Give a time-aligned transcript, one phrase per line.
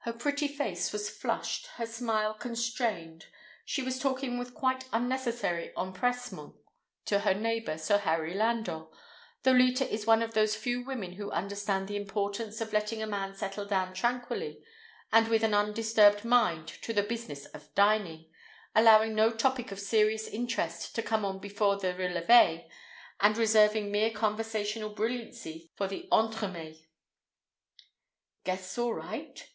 [0.00, 3.28] Her pretty face was flushed, her smile constrained,
[3.64, 6.54] she was talking with quite unnecessary empressement
[7.06, 8.84] to her neighbor, Sir Harry Landor,
[9.44, 13.06] though Leta is one of those few women who understand the importance of letting a
[13.06, 14.62] man settle down tranquilly
[15.10, 18.30] and with an undisturbed mind to the business of dining,
[18.74, 22.68] allowing no topic of serious interest to come on before the relevés,
[23.20, 26.82] and reserving mere conversational brilliancy for the entremets.
[28.44, 29.48] Guests all right?